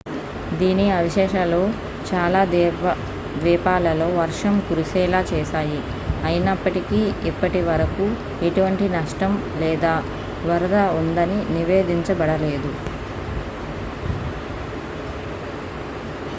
దీని 0.59 0.85
అవశేషాలు 0.91 1.59
చాలా 2.07 2.39
ద్వీపాలలో 3.35 4.07
వర్షం 4.15 4.55
కురిసేలా 4.67 5.21
చేశాయి 5.31 5.77
అయినప్పటికీ 6.23 7.01
ఇప్పటివరకు 7.31 8.07
ఎటువంటి 8.43 8.87
నష్టం 8.97 9.35
లేదా 9.61 9.93
వరద 10.47 10.73
ఉందని 10.99 11.39
నివేదించబడలేదు 11.55 12.73